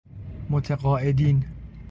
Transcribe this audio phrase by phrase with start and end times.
[0.49, 1.45] متقاعدین